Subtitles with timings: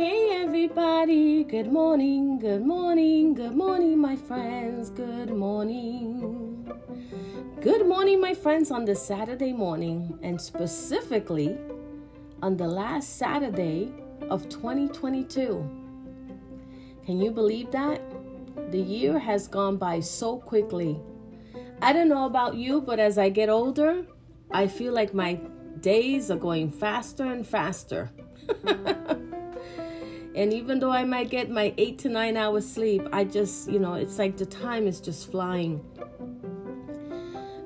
[0.00, 6.66] Hey everybody, good morning, good morning, good morning, my friends, good morning.
[7.60, 11.58] Good morning, my friends, on this Saturday morning, and specifically
[12.40, 13.92] on the last Saturday
[14.30, 15.68] of 2022.
[17.04, 18.00] Can you believe that?
[18.70, 20.98] The year has gone by so quickly.
[21.82, 24.06] I don't know about you, but as I get older,
[24.50, 25.34] I feel like my
[25.82, 28.10] days are going faster and faster.
[30.34, 33.78] and even though I might get my eight to nine hours sleep, I just, you
[33.78, 35.84] know, it's like the time is just flying.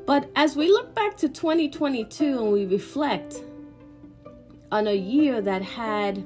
[0.06, 3.43] But as we look back to 2022 and we reflect
[4.73, 6.25] on a year that had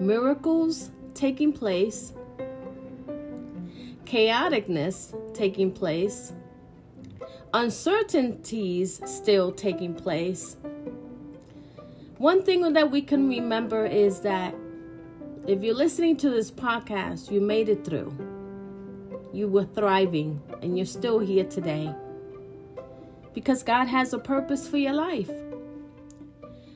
[0.00, 2.14] miracles taking place,
[4.04, 6.32] chaoticness taking place,
[7.54, 10.56] uncertainties still taking place.
[12.18, 14.54] One thing that we can remember is that
[15.46, 18.14] if you're listening to this podcast, you made it through.
[19.32, 21.94] You were thriving and you're still here today
[23.32, 25.30] because God has a purpose for your life.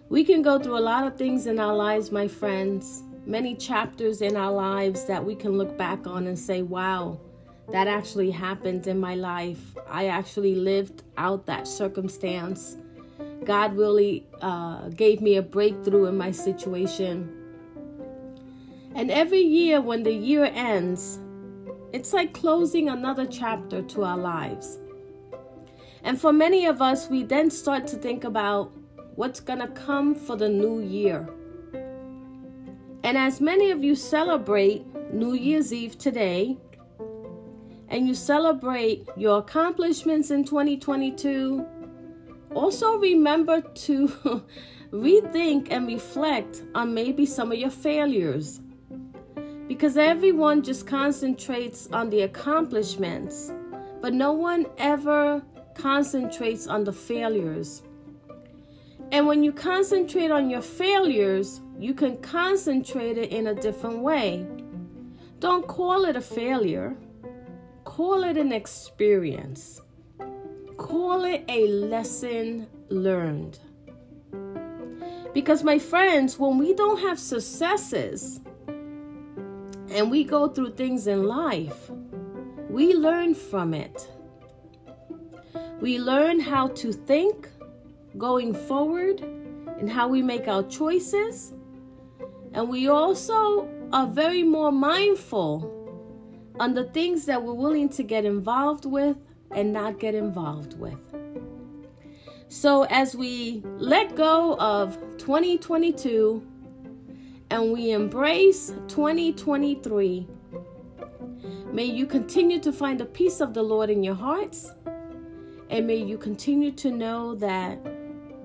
[0.08, 4.22] We can go through a lot of things in our lives, my friends, many chapters
[4.22, 7.18] in our lives that we can look back on and say, wow,
[7.70, 9.76] that actually happened in my life.
[9.88, 12.76] I actually lived out that circumstance.
[13.44, 17.43] God really uh, gave me a breakthrough in my situation.
[18.94, 21.18] And every year, when the year ends,
[21.92, 24.78] it's like closing another chapter to our lives.
[26.02, 28.72] And for many of us, we then start to think about
[29.16, 31.28] what's going to come for the new year.
[33.02, 36.56] And as many of you celebrate New Year's Eve today,
[37.88, 41.64] and you celebrate your accomplishments in 2022,
[42.54, 44.08] also remember to
[44.92, 48.60] rethink and reflect on maybe some of your failures.
[49.66, 53.50] Because everyone just concentrates on the accomplishments,
[54.00, 55.42] but no one ever
[55.74, 57.82] concentrates on the failures.
[59.10, 64.46] And when you concentrate on your failures, you can concentrate it in a different way.
[65.40, 66.96] Don't call it a failure,
[67.84, 69.80] call it an experience,
[70.76, 73.58] call it a lesson learned.
[75.32, 78.40] Because, my friends, when we don't have successes
[79.94, 81.88] and we go through things in life,
[82.68, 84.10] we learn from it.
[85.80, 87.48] We learn how to think
[88.18, 91.52] going forward and how we make our choices.
[92.52, 95.70] And we also are very more mindful
[96.58, 99.16] on the things that we're willing to get involved with
[99.52, 100.98] and not get involved with.
[102.48, 106.42] So, as we let go of 2022
[107.50, 110.26] and we embrace 2023,
[111.72, 114.72] may you continue to find the peace of the Lord in your hearts.
[115.70, 117.78] And may you continue to know that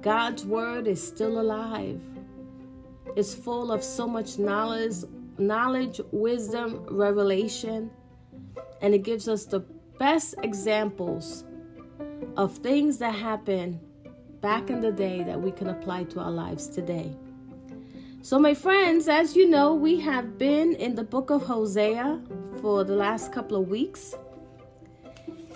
[0.01, 2.01] God's word is still alive.
[3.15, 5.03] It's full of so much knowledge,
[5.37, 7.91] knowledge, wisdom, revelation,
[8.81, 9.59] and it gives us the
[9.99, 11.43] best examples
[12.37, 13.79] of things that happened
[14.41, 17.15] back in the day that we can apply to our lives today.
[18.21, 22.19] So, my friends, as you know, we have been in the book of Hosea
[22.61, 24.13] for the last couple of weeks.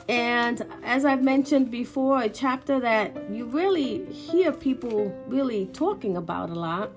[0.08, 6.50] And as I've mentioned before, a chapter that you really hear people really talking about
[6.52, 6.92] a lot.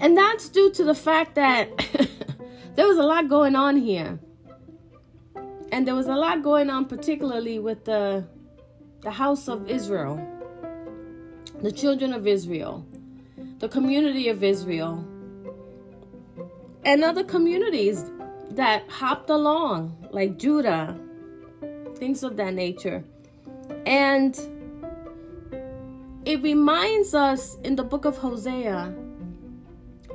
[0.00, 1.68] And that's due to the fact that
[2.74, 4.18] there was a lot going on here.
[5.70, 8.26] And there was a lot going on, particularly with the,
[9.02, 10.20] the house of Israel,
[11.62, 12.84] the children of Israel,
[13.58, 15.04] the community of Israel,
[16.84, 18.04] and other communities
[18.50, 20.98] that hopped along, like Judah,
[21.96, 23.04] things of that nature.
[23.86, 24.38] And
[26.24, 28.94] it reminds us in the book of Hosea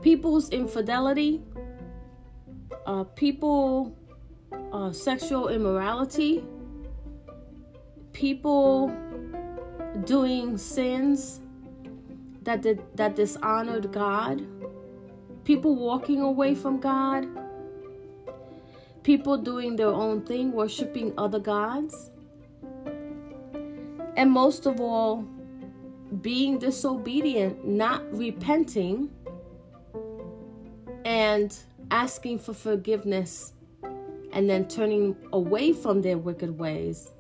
[0.01, 1.41] people's infidelity,
[2.85, 3.95] uh, people
[4.73, 6.43] uh, sexual immorality,
[8.13, 8.91] people
[10.05, 11.39] doing sins,
[12.41, 14.45] that did, that dishonored God,
[15.43, 17.27] people walking away from God,
[19.03, 22.11] people doing their own thing, worshiping other gods,
[24.17, 25.25] and most of all,
[26.21, 29.09] being disobedient, not repenting,
[31.05, 31.57] and
[31.89, 33.53] asking for forgiveness,
[34.33, 37.11] and then turning away from their wicked ways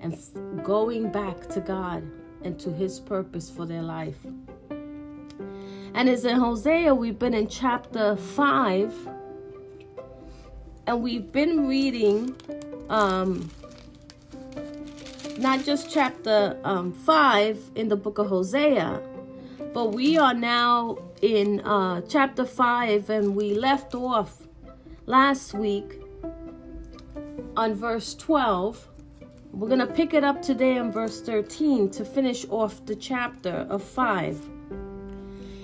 [0.00, 0.18] and
[0.62, 2.02] going back to God
[2.42, 4.18] and to His purpose for their life.
[5.94, 9.08] And as in Hosea, we've been in chapter 5,
[10.86, 12.36] and we've been reading
[12.88, 13.50] um,
[15.36, 19.02] not just chapter um, 5 in the book of Hosea,
[19.74, 24.46] but we are now in uh, chapter 5, and we left off
[25.06, 26.00] last week
[27.56, 28.86] on verse 12.
[29.52, 33.66] We're going to pick it up today in verse 13 to finish off the chapter
[33.68, 34.59] of 5.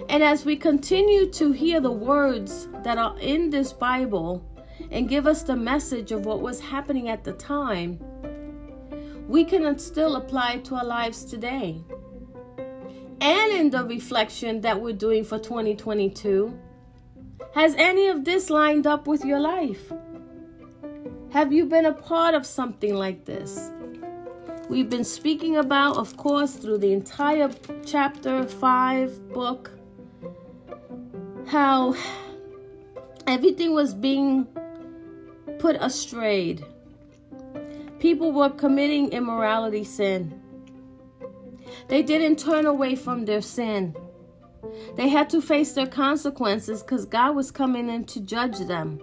[0.08, 4.44] And as we continue to hear the words that are in this Bible
[4.90, 7.98] and give us the message of what was happening at the time,
[9.28, 11.82] we can still apply it to our lives today.
[13.20, 16.56] And in the reflection that we're doing for 2022,
[17.54, 19.92] has any of this lined up with your life?
[21.30, 23.70] Have you been a part of something like this?
[24.68, 27.50] We've been speaking about, of course, through the entire
[27.84, 29.70] chapter 5 book,
[31.46, 31.94] how
[33.26, 34.46] everything was being
[35.58, 36.58] put astray.
[37.98, 40.40] People were committing immorality sin.
[41.88, 43.96] They didn't turn away from their sin.
[44.96, 49.00] They had to face their consequences because God was coming in to judge them.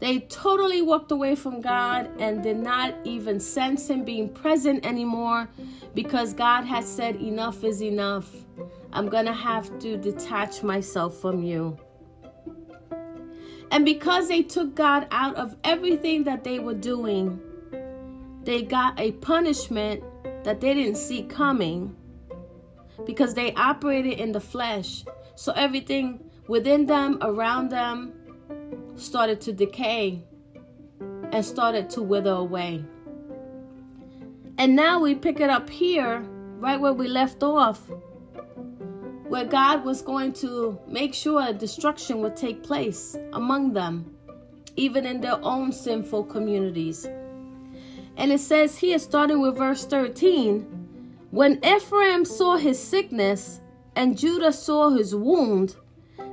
[0.00, 5.48] They totally walked away from God and did not even sense Him being present anymore
[5.94, 8.34] because God had said, Enough is enough.
[8.92, 11.78] I'm going to have to detach myself from you.
[13.70, 17.40] And because they took God out of everything that they were doing,
[18.42, 20.02] they got a punishment
[20.44, 21.94] that they didn't see coming
[23.06, 25.04] because they operated in the flesh.
[25.36, 28.12] So everything within them, around them,
[28.96, 30.24] started to decay
[31.32, 32.84] and started to wither away.
[34.58, 36.20] And now we pick it up here,
[36.58, 37.90] right where we left off,
[39.40, 44.14] where God was going to make sure destruction would take place among them,
[44.76, 47.06] even in their own sinful communities.
[48.18, 50.60] And it says here, starting with verse 13,
[51.30, 53.62] when Ephraim saw his sickness
[53.96, 55.74] and Judah saw his wound,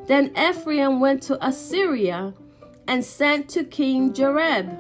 [0.08, 2.34] then Ephraim went to Assyria
[2.90, 4.78] and sent to King Jareb.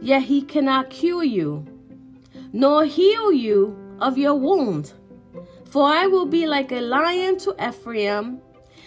[0.00, 1.64] Yet he cannot cure you,
[2.52, 4.92] nor heal you of your wound.
[5.66, 8.40] For I will be like a lion to Ephraim,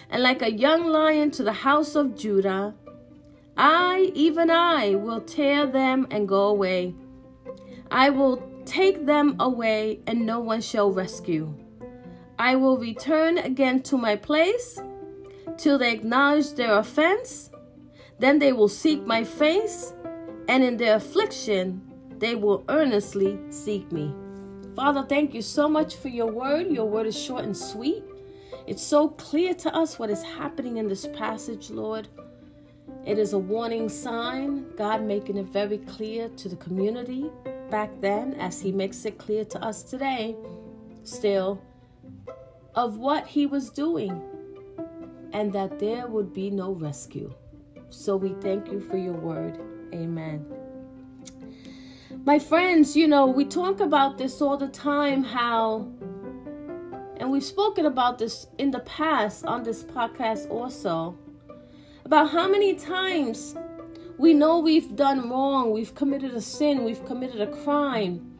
[0.09, 2.75] and like a young lion to the house of Judah.
[3.57, 6.95] I, even I, will tear them and go away.
[7.89, 11.53] I will take them away, and no one shall rescue.
[12.39, 14.79] I will return again to my place
[15.57, 17.49] till they acknowledge their offense.
[18.19, 19.93] Then they will seek my face,
[20.47, 21.81] and in their affliction
[22.19, 24.13] they will earnestly seek me.
[24.77, 26.67] Father, thank you so much for your word.
[26.67, 28.03] Your word is short and sweet.
[28.67, 32.07] It's so clear to us what is happening in this passage, Lord.
[33.03, 37.31] It is a warning sign, God making it very clear to the community
[37.71, 40.35] back then, as He makes it clear to us today,
[41.03, 41.59] still,
[42.75, 44.21] of what He was doing,
[45.33, 47.33] and that there would be no rescue.
[47.89, 49.59] So we thank you for your word.
[49.91, 50.56] Amen.
[52.27, 55.87] My friends, you know, we talk about this all the time how,
[57.15, 61.17] and we've spoken about this in the past on this podcast also,
[62.03, 63.55] about how many times
[64.17, 68.37] we know we've done wrong, we've committed a sin, we've committed a crime,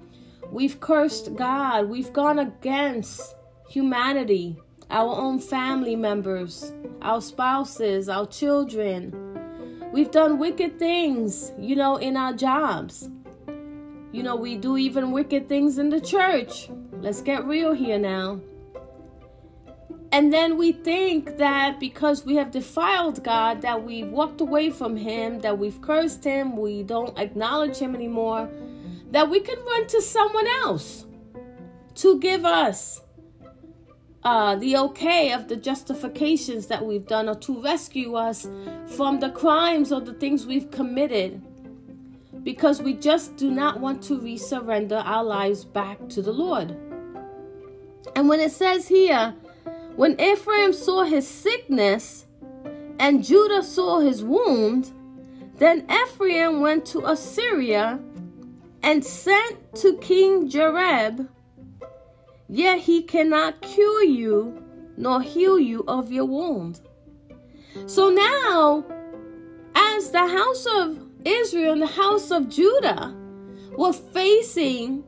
[0.52, 3.36] we've cursed God, we've gone against
[3.70, 4.58] humanity,
[4.92, 9.14] our own family members, our spouses, our children.
[9.94, 13.10] We've done wicked things, you know, in our jobs.
[14.12, 16.70] You know, we do even wicked things in the church.
[16.94, 18.40] Let's get real here now.
[20.12, 24.96] And then we think that because we have defiled God, that we've walked away from
[24.96, 28.50] Him, that we've cursed Him, we don't acknowledge Him anymore,
[29.12, 31.06] that we can run to someone else
[31.96, 33.02] to give us
[34.24, 38.48] uh, the okay of the justifications that we've done or to rescue us
[38.96, 41.42] from the crimes or the things we've committed
[42.48, 46.78] because we just do not want to resurrender our lives back to the Lord.
[48.16, 49.36] And when it says here,
[49.98, 52.26] when Ephraim saw his sickness
[53.00, 54.94] and Judah saw his wound,
[55.58, 58.00] then Ephraim went to Assyria
[58.82, 61.28] and sent to King Jareb,
[62.48, 64.64] yet he cannot cure you
[64.96, 66.80] nor heal you of your wound.
[67.88, 68.86] So now,
[69.76, 73.16] as the house of Israel and the house of Judah
[73.78, 75.04] were facing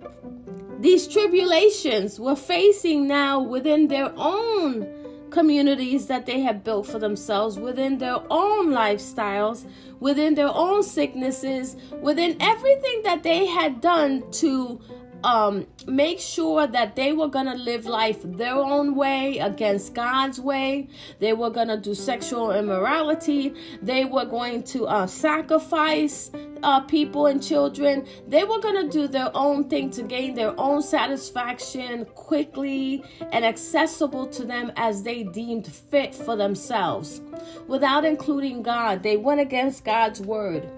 [0.79, 4.88] these tribulations, were facing now within their own
[5.29, 9.65] communities that they have built for themselves, within their own lifestyles,
[9.99, 14.79] within their own sicknesses, within everything that they had done to
[15.23, 20.39] um, make sure that they were going to live life their own way against God's
[20.39, 20.88] way.
[21.19, 23.53] They were going to do sexual immorality.
[23.81, 26.31] They were going to uh, sacrifice
[26.63, 28.05] uh, people and children.
[28.27, 33.45] They were going to do their own thing to gain their own satisfaction quickly and
[33.45, 37.21] accessible to them as they deemed fit for themselves.
[37.67, 40.69] Without including God, they went against God's word.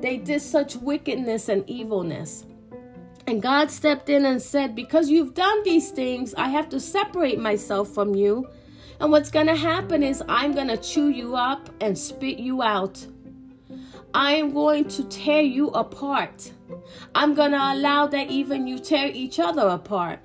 [0.00, 2.46] They did such wickedness and evilness.
[3.26, 7.38] And God stepped in and said, Because you've done these things, I have to separate
[7.38, 8.48] myself from you.
[8.98, 12.62] And what's going to happen is I'm going to chew you up and spit you
[12.62, 13.06] out.
[14.12, 16.52] I am going to tear you apart.
[17.14, 20.20] I'm going to allow that even you tear each other apart.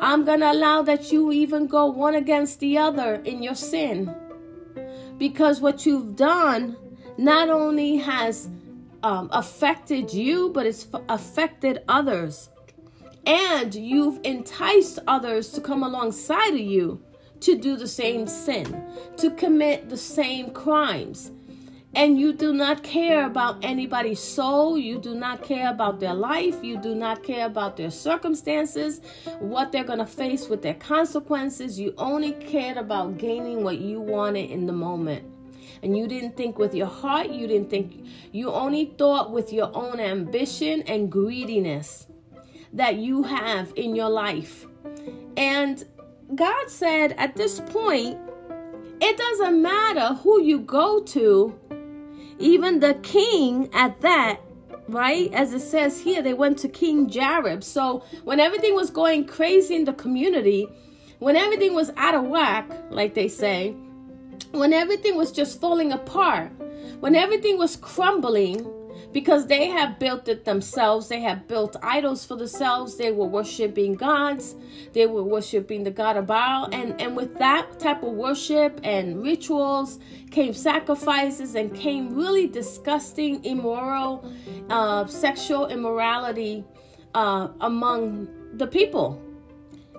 [0.00, 4.14] I'm going to allow that you even go one against the other in your sin.
[5.18, 6.76] Because what you've done
[7.18, 8.48] not only has
[9.02, 12.50] um, affected you, but it's affected others.
[13.26, 17.02] And you've enticed others to come alongside of you
[17.40, 18.84] to do the same sin,
[19.16, 21.30] to commit the same crimes.
[21.94, 24.78] And you do not care about anybody's soul.
[24.78, 26.64] You do not care about their life.
[26.64, 29.02] You do not care about their circumstances,
[29.40, 31.78] what they're going to face with their consequences.
[31.78, 35.26] You only cared about gaining what you wanted in the moment
[35.82, 39.70] and you didn't think with your heart, you didn't think, you only thought with your
[39.74, 42.06] own ambition and greediness
[42.72, 44.66] that you have in your life.
[45.36, 45.84] And
[46.34, 48.18] God said at this point,
[49.00, 51.58] it doesn't matter who you go to,
[52.38, 54.40] even the king at that,
[54.88, 55.32] right?
[55.32, 57.62] As it says here, they went to King Jareb.
[57.64, 60.68] So when everything was going crazy in the community,
[61.18, 63.74] when everything was out of whack, like they say,
[64.52, 66.52] when everything was just falling apart,
[67.00, 68.66] when everything was crumbling,
[69.12, 71.08] because they have built it themselves.
[71.08, 72.96] They have built idols for themselves.
[72.96, 74.54] They were worshiping gods.
[74.92, 76.68] They were worshiping the god of Baal.
[76.72, 79.98] And, and with that type of worship and rituals
[80.30, 84.30] came sacrifices and came really disgusting, immoral,
[84.70, 86.64] uh, sexual immorality
[87.14, 89.20] uh, among the people.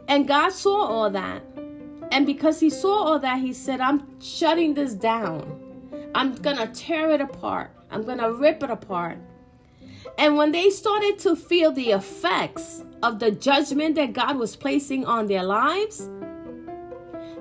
[0.07, 1.43] And God saw all that.
[2.13, 5.59] And because he saw all that, he said, I'm shutting this down.
[6.13, 7.71] I'm going to tear it apart.
[7.89, 9.17] I'm going to rip it apart.
[10.19, 15.07] And when they started to feel the effects of the judgment that God was placing
[15.07, 16.07] on their lives,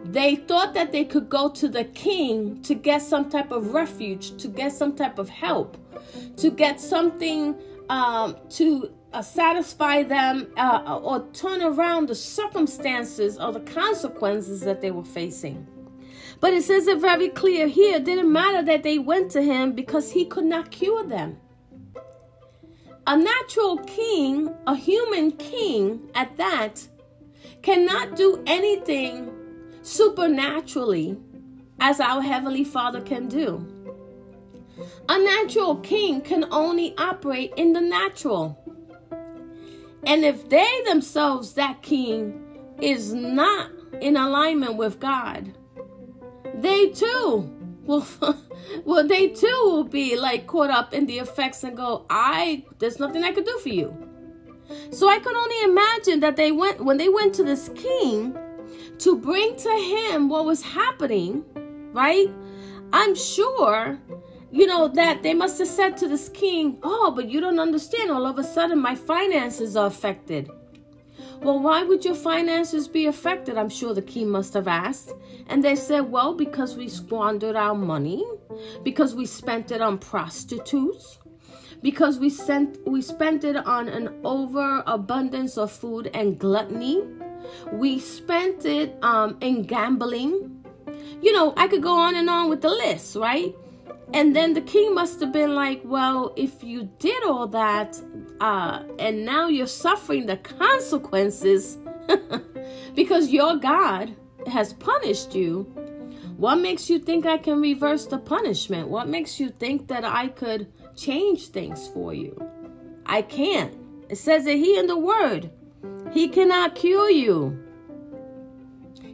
[0.05, 4.39] they thought that they could go to the king to get some type of refuge,
[4.39, 5.77] to get some type of help,
[6.39, 7.55] to get something
[7.91, 14.81] um, to uh, satisfy them uh, or turn around the circumstances or the consequences that
[14.81, 15.67] they were facing.
[16.41, 19.73] But it says it very clear here it didn't matter that they went to him
[19.73, 21.39] because he could not cure them.
[23.07, 26.89] A natural king, a human king at that,
[27.63, 29.31] cannot do anything
[29.83, 31.17] supernaturally
[31.81, 33.67] as our Heavenly Father can do.
[35.09, 38.62] A natural king can only operate in the natural.
[40.05, 42.41] And if they themselves, that king,
[42.81, 45.57] is not in alignment with God,
[46.55, 47.51] they too
[47.85, 48.07] will
[48.85, 52.99] well they too will be like caught up in the effects and go, I there's
[52.99, 53.97] nothing I could do for you.
[54.91, 58.37] So I can only imagine that they went when they went to this king
[58.99, 61.45] to bring to him what was happening,
[61.93, 62.29] right?
[62.93, 63.99] I'm sure
[64.53, 68.11] you know, that they must have said to this king, Oh, but you don't understand.
[68.11, 70.51] All of a sudden, my finances are affected.
[71.41, 73.57] Well, why would your finances be affected?
[73.57, 75.13] I'm sure the king must have asked.
[75.49, 78.25] And they said, Well, because we squandered our money,
[78.85, 81.19] because we spent it on prostitutes,
[81.81, 87.03] because we sent we spent it on an overabundance of food and gluttony.
[87.73, 90.65] We spent it um, in gambling.
[91.23, 93.55] You know, I could go on and on with the list, right?
[94.15, 98.01] And then the king must have been like, Well, if you did all that,
[98.41, 101.79] uh, and now you're suffering the consequences,
[102.95, 104.15] because your God
[104.47, 105.63] has punished you,
[106.37, 108.89] what makes you think I can reverse the punishment?
[108.89, 112.37] What makes you think that I could change things for you?
[113.07, 113.77] I can't.
[114.09, 115.51] It says that He in the Word,
[116.13, 117.59] He cannot cure you.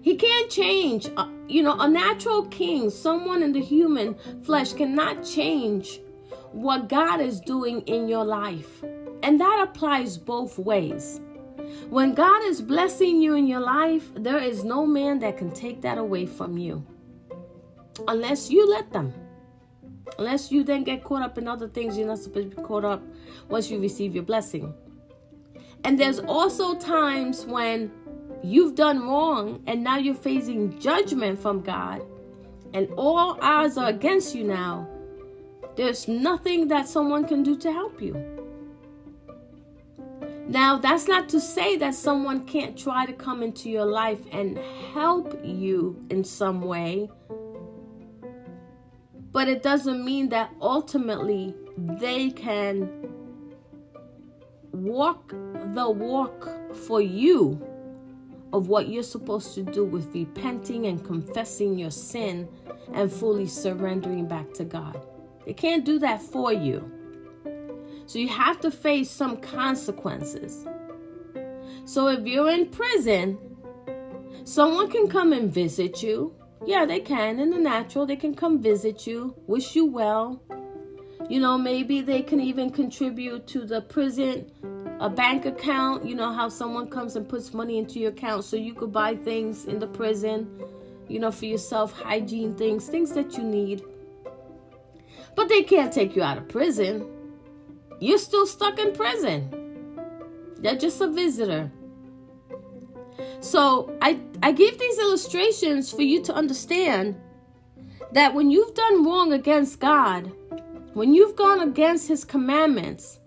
[0.03, 1.09] He can't change.
[1.49, 6.01] You know, a natural king, someone in the human flesh, cannot change
[6.53, 8.83] what God is doing in your life.
[9.23, 11.21] And that applies both ways.
[11.89, 15.81] When God is blessing you in your life, there is no man that can take
[15.83, 16.87] that away from you
[18.07, 19.13] unless you let them.
[20.19, 22.85] Unless you then get caught up in other things you're not supposed to be caught
[22.85, 23.03] up
[23.49, 24.73] once you receive your blessing.
[25.85, 27.91] And there's also times when
[28.43, 32.03] you've done wrong and now you're facing judgment from God
[32.75, 34.87] and all odds are against you now.
[35.77, 38.39] There's nothing that someone can do to help you.
[40.49, 44.59] Now, that's not to say that someone can't try to come into your life and
[44.95, 47.11] help you in some way,
[49.31, 53.11] but it doesn't mean that ultimately they can
[54.73, 55.35] walk
[55.75, 57.63] the walk for you
[58.53, 62.49] of what you're supposed to do with repenting and confessing your sin
[62.95, 65.07] and fully surrendering back to God.
[65.45, 66.91] They can't do that for you.
[68.07, 70.67] So you have to face some consequences.
[71.85, 73.39] So if you're in prison,
[74.45, 76.35] someone can come and visit you.
[76.67, 78.07] Yeah, they can in the natural.
[78.07, 80.43] They can come visit you, wish you well.
[81.29, 84.51] You know, maybe they can even contribute to the prison
[85.01, 88.57] a bank account, you know how someone comes and puts money into your account so
[88.57, 90.63] you could buy things in the prison,
[91.09, 93.83] you know, for yourself, hygiene things, things that you need.
[95.35, 97.19] But they can't take you out of prison
[98.01, 99.51] you're still stuck in prison.
[100.59, 101.71] They're just a visitor.
[103.41, 107.17] So I, I give these illustrations for you to understand
[108.13, 110.33] that when you've done wrong against God,
[110.95, 113.18] when you've gone against his commandments,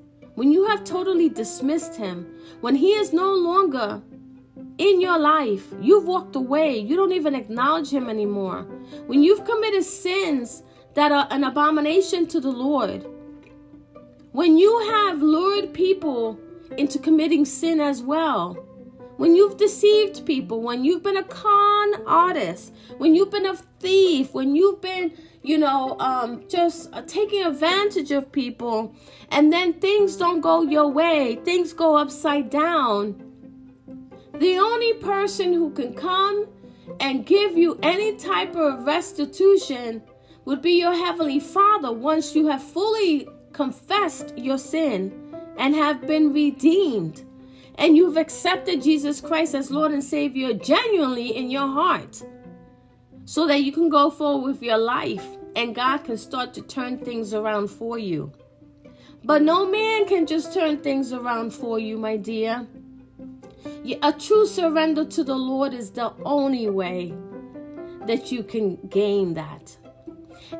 [0.41, 2.25] when you have totally dismissed him,
[2.61, 4.01] when he is no longer
[4.79, 8.63] in your life, you've walked away, you don't even acknowledge him anymore.
[9.05, 10.63] When you've committed sins
[10.95, 13.05] that are an abomination to the Lord,
[14.31, 16.39] when you have lured people
[16.75, 18.53] into committing sin as well,
[19.17, 24.33] when you've deceived people, when you've been a con artist, when you've been a thief,
[24.33, 28.93] when you've been, you know, um, just uh, taking advantage of people,
[29.29, 33.21] and then things don't go your way, things go upside down.
[34.37, 36.47] The only person who can come
[36.99, 40.03] and give you any type of restitution
[40.45, 46.33] would be your Heavenly Father once you have fully confessed your sin and have been
[46.33, 47.23] redeemed,
[47.75, 52.23] and you've accepted Jesus Christ as Lord and Savior genuinely in your heart,
[53.31, 56.97] so that you can go forward with your life and God can start to turn
[56.97, 58.33] things around for you.
[59.23, 62.67] But no man can just turn things around for you, my dear.
[64.03, 67.13] A true surrender to the Lord is the only way
[68.05, 69.77] that you can gain that.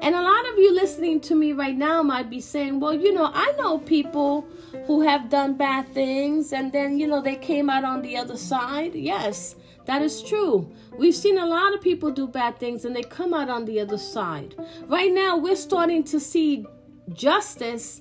[0.01, 3.12] And a lot of you listening to me right now might be saying, well, you
[3.12, 4.47] know, I know people
[4.88, 8.38] who have done bad things and then, you know, they came out on the other
[8.38, 8.95] side.
[8.95, 9.55] Yes,
[9.91, 10.71] that is true.
[10.97, 13.82] We've seen a lot of people do bad things and they come out on the
[13.82, 14.56] other side.
[14.88, 16.65] Right now, we're starting to see
[17.12, 17.99] justice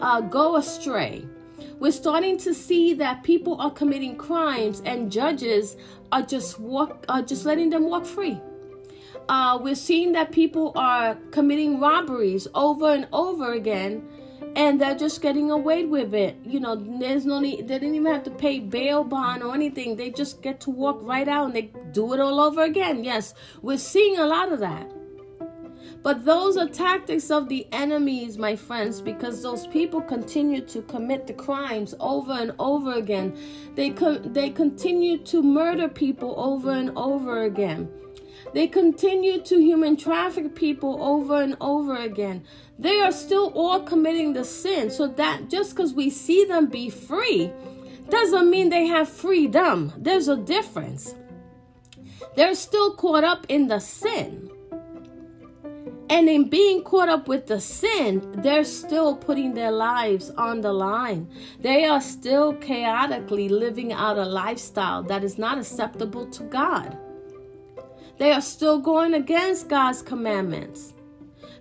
[0.00, 1.26] uh, go astray.
[1.80, 5.76] We're starting to see that people are committing crimes and judges
[6.12, 8.40] are just walk are just letting them walk free
[9.28, 14.06] uh, we're seeing that people are committing robberies over and over again
[14.54, 16.36] and they're just getting away with it.
[16.44, 19.96] You know, there's no need, they didn't even have to pay bail bond or anything.
[19.96, 23.04] They just get to walk right out and they do it all over again.
[23.04, 24.90] Yes, we're seeing a lot of that.
[26.02, 31.28] But those are tactics of the enemies, my friends, because those people continue to commit
[31.28, 33.36] the crimes over and over again.
[33.76, 37.88] They co- they continue to murder people over and over again.
[38.52, 42.44] They continue to human traffic people over and over again.
[42.78, 44.90] They are still all committing the sin.
[44.90, 47.50] So that just because we see them be free
[48.08, 49.92] doesn't mean they have freedom.
[49.96, 51.14] There's a difference.
[52.36, 54.50] They're still caught up in the sin.
[56.10, 60.72] And in being caught up with the sin, they're still putting their lives on the
[60.72, 61.30] line.
[61.60, 66.98] They are still chaotically living out a lifestyle that is not acceptable to God.
[68.22, 70.94] They are still going against God's commandments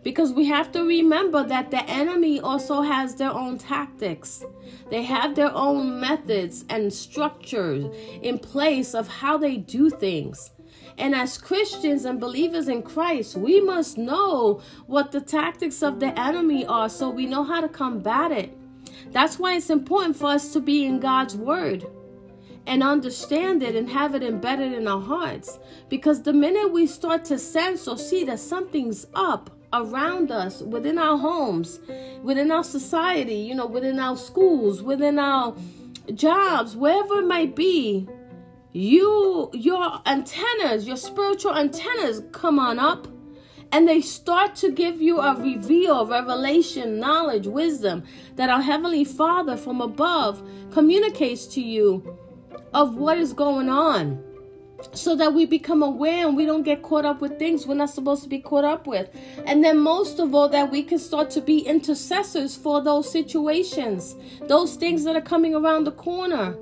[0.04, 4.45] Because we have to remember that the enemy also has their own tactics.
[4.91, 7.86] They have their own methods and structures
[8.21, 10.52] in place of how they do things.
[11.00, 16.13] And as Christians and believers in Christ, we must know what the tactics of the
[16.19, 18.56] enemy are so we know how to combat it.
[19.12, 21.88] That's why it's important for us to be in God's Word
[22.67, 25.60] and understand it and have it embedded in our hearts.
[25.89, 30.97] Because the minute we start to sense or see that something's up around us, within
[30.97, 31.80] our homes,
[32.24, 35.56] within our society, you know, within our schools, within our
[36.13, 38.08] jobs, wherever it might be,
[38.74, 43.08] you your antennas, your spiritual antennas come on up
[43.71, 48.04] and they start to give you a reveal, revelation, knowledge, wisdom
[48.36, 52.17] that our Heavenly Father from above communicates to you
[52.73, 54.23] of what is going on
[54.93, 57.89] so that we become aware and we don't get caught up with things we're not
[57.89, 59.10] supposed to be caught up with.
[59.45, 64.15] And then, most of all, that we can start to be intercessors for those situations,
[64.47, 66.57] those things that are coming around the corner.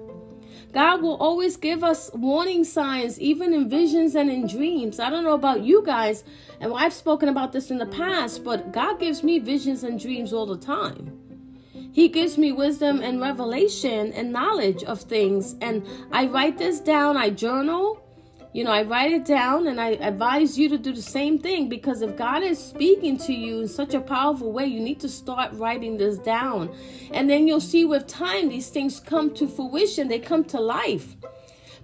[0.71, 4.99] God will always give us warning signs, even in visions and in dreams.
[4.99, 6.23] I don't know about you guys,
[6.59, 10.31] and I've spoken about this in the past, but God gives me visions and dreams
[10.31, 11.18] all the time.
[11.91, 15.55] He gives me wisdom and revelation and knowledge of things.
[15.61, 18.01] And I write this down, I journal,
[18.51, 21.69] you know, I write it down and I advise you to do the same thing
[21.69, 25.09] because if God is speaking to you in such a powerful way, you need to
[25.09, 26.75] start writing this down.
[27.11, 31.15] And then you'll see with time these things come to fruition, they come to life.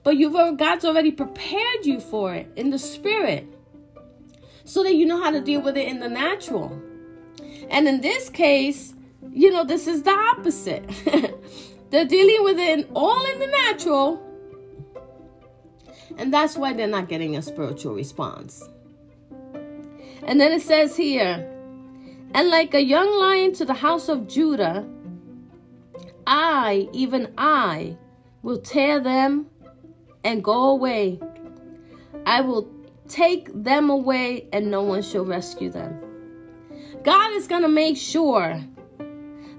[0.04, 3.48] But you've God's already prepared you for it in the spirit
[4.63, 6.82] so that you know how to deal with it in the natural.
[7.70, 8.94] And in this case,
[9.31, 10.89] you know, this is the opposite.
[11.91, 14.25] They're dealing with it all in the natural
[16.17, 18.63] and that's why they're not getting a spiritual response.
[20.23, 21.51] And then it says here,
[22.33, 24.88] and like a young lion to the house of Judah,
[26.25, 27.97] I, even I,
[28.41, 29.47] will tear them
[30.23, 31.19] and go away.
[32.25, 32.71] I will
[33.07, 35.99] take them away, and no one shall rescue them.
[37.03, 38.63] God is going to make sure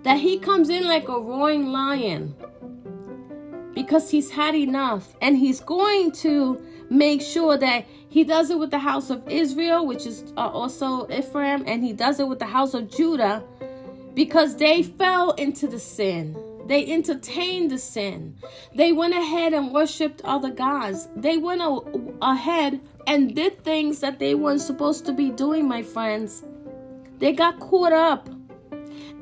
[0.07, 2.35] that He comes in like a roaring lion
[3.77, 5.15] because he's had enough.
[5.21, 9.87] And he's going to make sure that he does it with the house of Israel,
[9.87, 13.45] which is uh, also Ephraim, and he does it with the house of Judah
[14.15, 16.37] because they fell into the sin.
[16.67, 18.39] They entertained the sin.
[18.75, 21.09] They went ahead and worshiped other gods.
[21.15, 21.61] They went
[22.23, 26.45] ahead and did things that they weren't supposed to be doing, my friends.
[27.19, 28.29] They got caught up.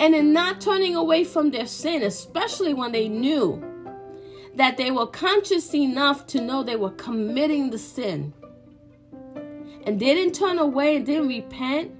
[0.01, 3.63] And in not turning away from their sin, especially when they knew
[4.57, 8.33] that they were conscious enough to know they were committing the sin
[9.87, 11.93] and didn't turn away and didn't repent,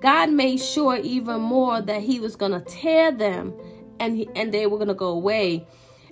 [0.00, 3.54] God made sure even more that He was going to tear them
[4.00, 5.66] and, he, and they were going to go away.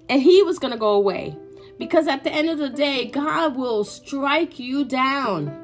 [0.09, 1.37] And He was going to go away.
[1.79, 5.62] Because at the end of the day, God will strike you down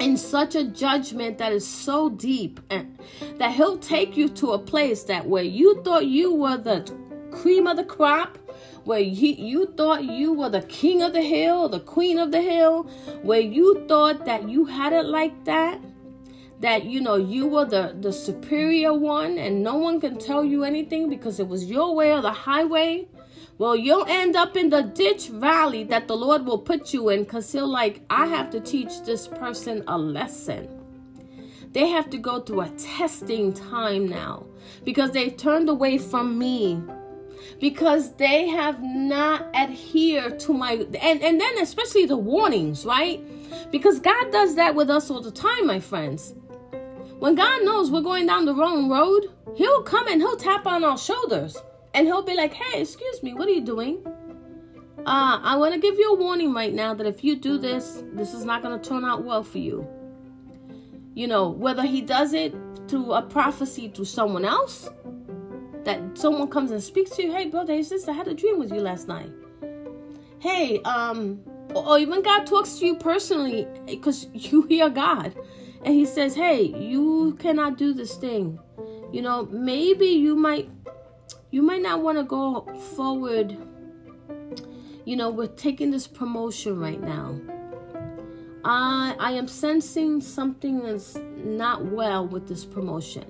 [0.00, 2.98] in such a judgment that is so deep and
[3.38, 6.82] that he'll take you to a place that where you thought you were the
[7.30, 8.38] cream of the crop
[8.84, 12.40] where you, you thought you were the king of the hill, the queen of the
[12.40, 12.84] hill,
[13.22, 15.80] where you thought that you had it like that,
[16.60, 20.64] that you know you were the, the superior one and no one can tell you
[20.64, 23.06] anything because it was your way or the highway.
[23.56, 27.22] Well, you'll end up in the ditch valley that the Lord will put you in
[27.22, 30.68] because He'll, like, I have to teach this person a lesson.
[31.70, 34.46] They have to go through a testing time now
[34.84, 36.82] because they've turned away from me
[37.60, 43.20] because they have not adhered to my and and then especially the warnings right?
[43.72, 46.34] Because god does that with us all the time my friends.
[47.18, 50.84] When god knows we're going down the wrong road he'll come and he'll tap on
[50.84, 51.56] our shoulders
[51.94, 54.04] and he'll be like hey excuse me what are you doing
[55.06, 58.02] uh, I want to give you a warning right now that if you do this,
[58.14, 59.86] this is not going to turn out well for you.
[61.14, 62.54] You know, whether he does it
[62.88, 64.88] through a prophecy to someone else
[65.84, 68.58] that someone comes and speaks to you, hey brother, hey sister, I had a dream
[68.58, 69.30] with you last night.
[70.38, 71.40] Hey, um,
[71.74, 75.34] or even God talks to you personally because you hear God
[75.84, 78.58] and he says, Hey, you cannot do this thing.
[79.12, 80.68] You know, maybe you might
[81.54, 82.62] you might not want to go
[82.96, 83.56] forward.
[85.04, 87.40] You know, we're taking this promotion right now.
[88.64, 93.26] I I am sensing something that's not well with this promotion.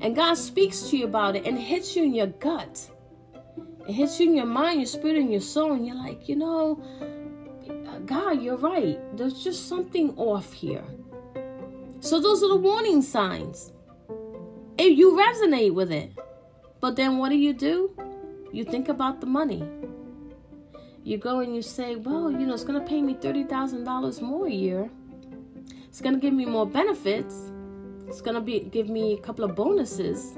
[0.00, 2.90] And God speaks to you about it and hits you in your gut.
[3.88, 5.74] It hits you in your mind, your spirit, and your soul.
[5.74, 6.82] And you're like, you know,
[8.04, 8.98] God, you're right.
[9.16, 10.84] There's just something off here.
[12.00, 13.70] So those are the warning signs.
[14.76, 16.10] If you resonate with it.
[16.84, 17.96] But then what do you do?
[18.52, 19.66] You think about the money.
[21.02, 24.46] You go and you say, well, you know, it's going to pay me $30,000 more
[24.46, 24.90] a year.
[25.88, 27.50] It's going to give me more benefits.
[28.06, 30.36] It's going to be give me a couple of bonuses.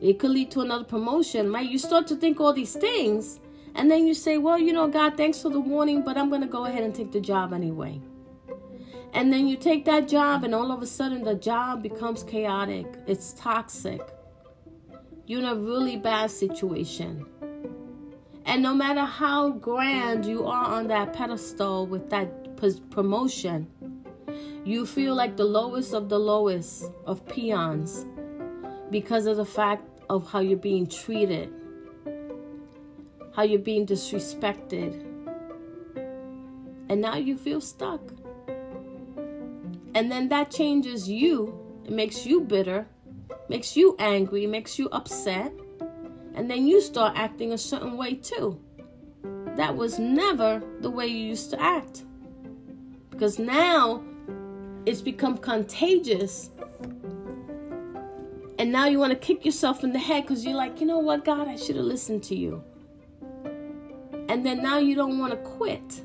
[0.00, 1.68] It could lead to another promotion, right?
[1.68, 3.40] You start to think all these things,
[3.74, 6.42] and then you say, well, you know, God, thanks for the warning, but I'm going
[6.42, 8.00] to go ahead and take the job anyway.
[9.12, 12.86] And then you take that job, and all of a sudden, the job becomes chaotic.
[13.08, 14.13] It's toxic.
[15.26, 17.26] You're in a really bad situation.
[18.44, 22.56] And no matter how grand you are on that pedestal with that
[22.90, 23.68] promotion,
[24.64, 28.06] you feel like the lowest of the lowest of peons
[28.90, 31.50] because of the fact of how you're being treated,
[33.34, 35.02] how you're being disrespected.
[36.90, 38.00] And now you feel stuck.
[39.94, 41.58] And then that changes you.
[41.84, 42.86] It makes you bitter,
[43.48, 45.52] makes you angry, makes you upset.
[46.34, 48.60] And then you start acting a certain way too.
[49.56, 52.04] That was never the way you used to act.
[53.10, 54.02] Because now
[54.86, 56.50] it's become contagious.
[58.58, 60.98] And now you want to kick yourself in the head because you're like, you know
[60.98, 62.62] what, God, I should have listened to you.
[64.28, 66.02] And then now you don't want to quit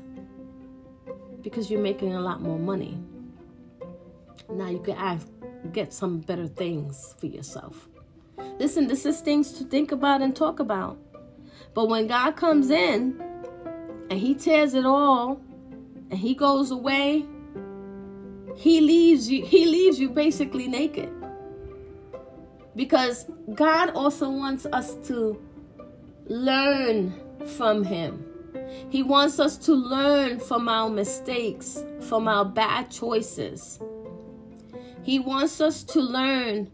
[1.42, 2.98] because you're making a lot more money.
[4.48, 5.26] Now you can ask,
[5.68, 7.88] get some better things for yourself.
[8.58, 10.98] Listen, this is things to think about and talk about.
[11.74, 13.20] But when God comes in
[14.10, 15.40] and He tears it all
[16.10, 17.24] and He goes away,
[18.56, 21.10] He leaves you, He leaves you basically naked.
[22.76, 25.40] Because God also wants us to
[26.26, 27.14] learn
[27.56, 28.26] from Him.
[28.88, 33.80] He wants us to learn from our mistakes, from our bad choices.
[35.02, 36.70] He wants us to learn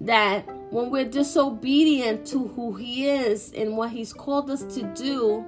[0.00, 5.44] that when we're disobedient to who He is and what He's called us to do,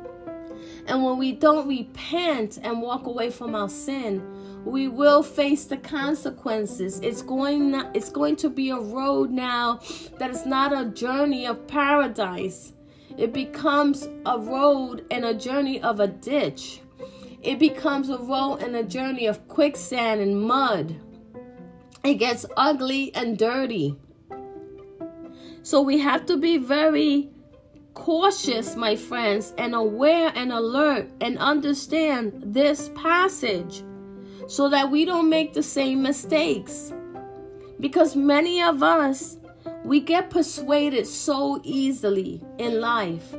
[0.86, 4.22] and when we don't repent and walk away from our sin,
[4.64, 7.00] we will face the consequences.
[7.00, 9.80] It's going not, it's going to be a road now
[10.18, 12.72] that is not a journey of paradise.
[13.16, 16.80] It becomes a road and a journey of a ditch.
[17.42, 20.96] It becomes a road and a journey of quicksand and mud.
[22.02, 23.96] It gets ugly and dirty.
[25.62, 27.30] So we have to be very
[27.94, 33.84] cautious, my friends, and aware and alert and understand this passage
[34.48, 36.92] so that we don't make the same mistakes.
[37.78, 39.36] Because many of us,
[39.84, 43.34] we get persuaded so easily in life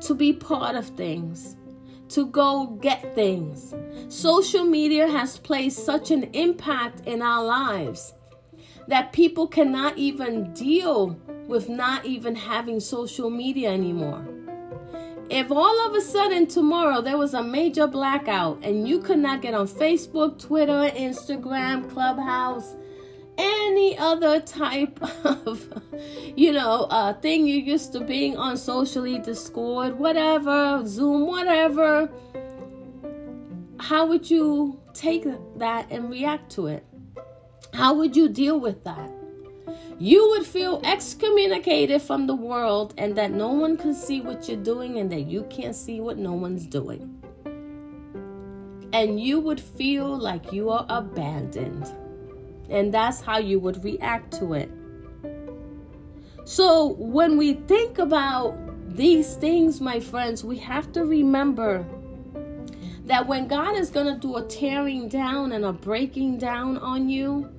[0.00, 1.56] to be part of things,
[2.14, 3.74] to go get things.
[4.08, 8.14] Social media has placed such an impact in our lives
[8.86, 14.24] that people cannot even deal with not even having social media anymore.
[15.28, 19.42] If all of a sudden tomorrow there was a major blackout and you could not
[19.42, 22.76] get on Facebook, Twitter, Instagram, Clubhouse,
[23.38, 25.68] any other type of,
[26.36, 32.10] you know, uh, thing you're used to being on socially, Discord, whatever, Zoom, whatever,
[33.80, 35.24] how would you take
[35.58, 36.86] that and react to it?
[37.72, 39.10] How would you deal with that?
[39.98, 44.62] You would feel excommunicated from the world and that no one can see what you're
[44.62, 47.22] doing and that you can't see what no one's doing.
[48.92, 51.92] And you would feel like you are abandoned.
[52.74, 54.70] And that's how you would react to it.
[56.44, 58.58] So, when we think about
[58.94, 61.86] these things, my friends, we have to remember
[63.06, 67.08] that when God is going to do a tearing down and a breaking down on
[67.08, 67.50] you,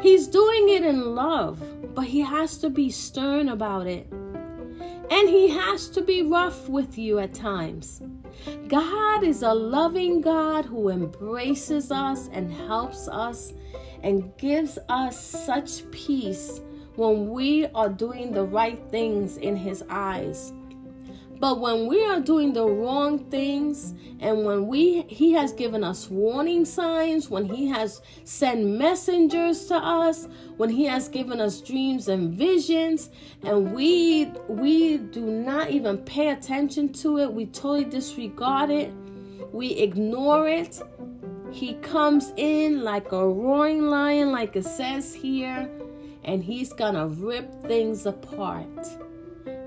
[0.00, 1.62] He's doing it in love,
[1.94, 4.06] but he has to be stern about it.
[4.12, 8.02] And he has to be rough with you at times.
[8.66, 13.52] God is a loving God who embraces us and helps us
[14.04, 16.60] and gives us such peace
[16.96, 20.52] when we are doing the right things in his eyes.
[21.40, 26.08] But when we are doing the wrong things and when we he has given us
[26.08, 32.08] warning signs, when he has sent messengers to us, when he has given us dreams
[32.08, 33.10] and visions
[33.42, 38.92] and we we do not even pay attention to it, we totally disregard it,
[39.52, 40.80] we ignore it.
[41.54, 45.70] He comes in like a roaring lion like it says here
[46.24, 48.88] and he's going to rip things apart.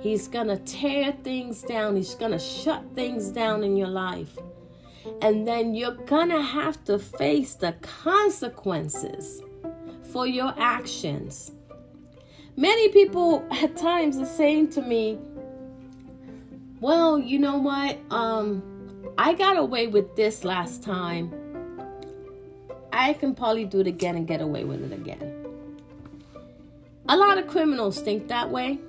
[0.02, 1.96] He's going to tear things down.
[1.96, 4.38] He's going to shut things down in your life.
[5.22, 9.42] And then you're going to have to face the consequences
[10.12, 11.54] for your actions.
[12.58, 15.20] Many people at times are saying to me,
[16.82, 17.98] well, you know what?
[18.12, 18.62] Um,
[19.18, 21.47] I got away with this last time.
[22.92, 25.46] I can probably do it again and get away with it again.
[27.10, 28.80] A lot of criminals think that way.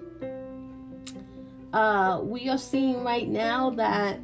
[1.73, 4.19] Uh, we are seeing right now that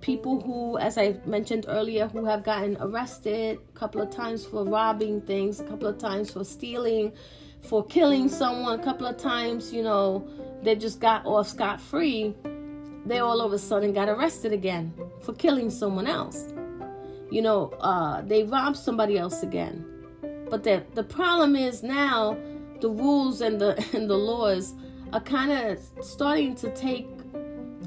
[0.00, 4.64] people who, as I mentioned earlier, who have gotten arrested a couple of times for
[4.64, 7.12] robbing things, a couple of times for stealing,
[7.62, 10.28] for killing someone, a couple of times, you know,
[10.62, 12.34] they just got off scot free.
[13.06, 14.92] They all of a sudden got arrested again
[15.22, 16.52] for killing someone else.
[17.30, 19.84] You know, uh, they robbed somebody else again.
[20.50, 22.36] But the the problem is now
[22.80, 24.74] the rules and the and the laws
[25.12, 27.08] are kind of starting to take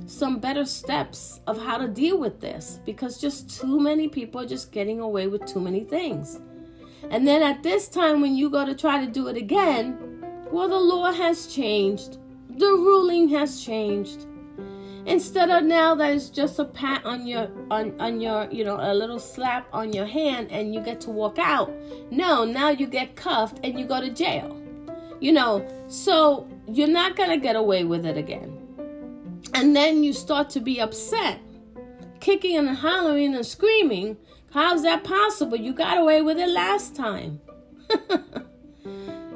[0.08, 4.48] some better steps of how to deal with this because just too many people are
[4.48, 6.40] just getting away with too many things.
[7.10, 9.98] And then at this time, when you go to try to do it again,
[10.52, 12.18] well, the law has changed,
[12.50, 14.28] the ruling has changed.
[15.06, 18.78] Instead of now that it's just a pat on your on, on your you know
[18.80, 21.72] a little slap on your hand and you get to walk out.
[22.12, 24.58] No, now you get cuffed and you go to jail.
[25.20, 28.58] You know, so you're not gonna get away with it again.
[29.54, 31.40] And then you start to be upset,
[32.20, 34.18] kicking and hollering and screaming.
[34.52, 35.58] How's that possible?
[35.58, 37.42] You got away with it last time.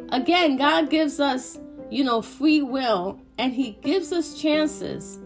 [0.10, 5.19] Again, God gives us, you know, free will and He gives us chances.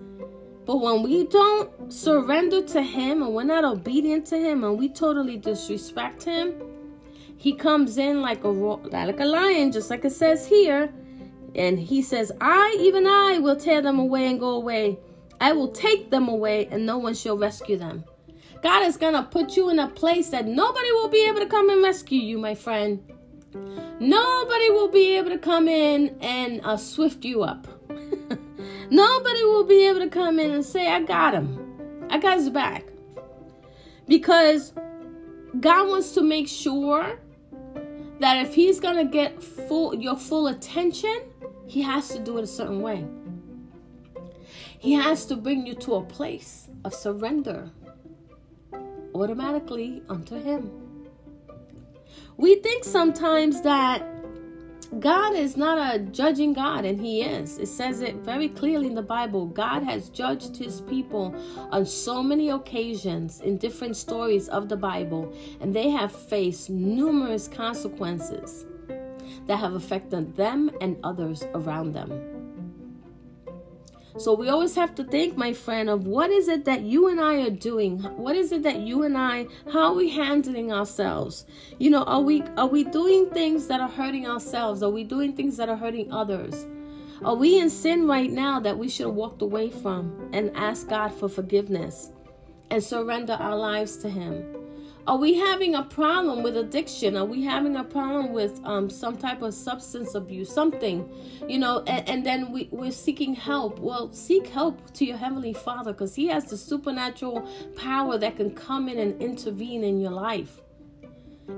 [0.69, 4.87] But when we don't surrender to Him and we're not obedient to Him and we
[4.87, 6.61] totally disrespect Him,
[7.37, 10.93] He comes in like a like a lion, just like it says here,
[11.55, 14.99] and he says, I, even I, will tear them away and go away.
[15.41, 18.03] I will take them away, and no one shall rescue them.
[18.61, 21.71] God is to put you in a place that nobody will be able to come
[21.71, 23.11] and rescue you, my friend.
[23.99, 27.78] Nobody will be able to come in and uh, swift you up.
[28.89, 32.07] Nobody will be able to come in and say, I got him.
[32.09, 32.85] I got his back.
[34.07, 34.73] Because
[35.59, 37.19] God wants to make sure
[38.19, 41.21] that if he's to get full your full attention,
[41.67, 43.05] he has to do it a certain way.
[44.79, 47.69] He has to bring you to a place of surrender
[49.13, 50.71] automatically unto Him.
[52.37, 54.01] We think sometimes that
[54.97, 57.59] God is not a judging God, and He is.
[57.59, 59.45] It says it very clearly in the Bible.
[59.45, 61.35] God has judged His people
[61.71, 67.47] on so many occasions in different stories of the Bible, and they have faced numerous
[67.47, 68.65] consequences
[69.45, 72.48] that have affected them and others around them.
[74.19, 77.21] So we always have to think, my friend, of what is it that you and
[77.21, 77.99] I are doing?
[78.17, 81.45] What is it that you and I, how are we handling ourselves?
[81.77, 84.83] You know, are we are we doing things that are hurting ourselves?
[84.83, 86.67] Are we doing things that are hurting others?
[87.23, 90.89] Are we in sin right now that we should have walked away from and ask
[90.89, 92.11] God for forgiveness
[92.69, 94.68] and surrender our lives to Him?
[95.09, 97.17] Are we having a problem with addiction?
[97.17, 100.53] Are we having a problem with um, some type of substance abuse?
[100.53, 101.11] Something,
[101.47, 103.79] you know, and, and then we, we're seeking help.
[103.79, 108.51] Well, seek help to your Heavenly Father because He has the supernatural power that can
[108.51, 110.61] come in and intervene in your life.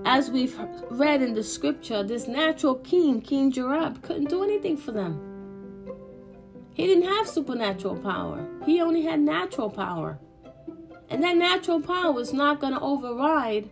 [0.05, 0.57] As we've
[0.89, 5.19] read in the scripture, this natural king, King Joab, couldn't do anything for them.
[6.73, 10.19] He didn't have supernatural power, he only had natural power.
[11.11, 13.69] And that natural power is not going to override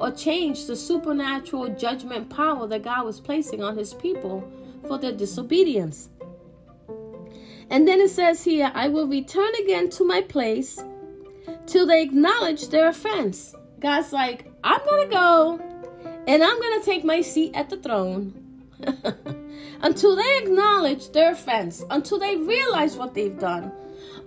[0.00, 4.50] or change the supernatural judgment power that God was placing on his people
[4.88, 6.08] for their disobedience.
[7.68, 10.82] And then it says here, I will return again to my place
[11.66, 13.54] till they acknowledge their offense.
[13.78, 15.60] God's like, I'm going to go
[16.26, 18.32] and I'm going to take my seat at the throne
[19.82, 23.70] until they acknowledge their offense, until they realize what they've done,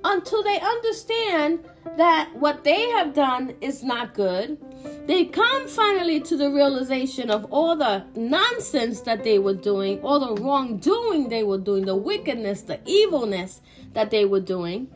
[0.03, 1.65] until they understand
[1.97, 4.57] that what they have done is not good.
[5.05, 10.19] They come finally to the realization of all the nonsense that they were doing, all
[10.19, 13.61] the wrongdoing they were doing, the wickedness, the evilness
[13.93, 14.89] that they were doing.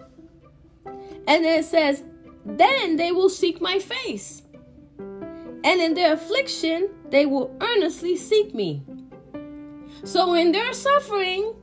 [0.86, 2.03] And it says,
[2.45, 4.43] Then they will seek my face.
[4.97, 8.84] And in their affliction, they will earnestly seek me.
[10.03, 11.53] So in their suffering,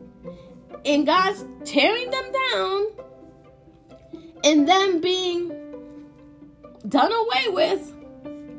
[0.85, 2.87] in God's tearing them down,
[4.45, 5.49] and them being
[6.87, 7.95] done away with,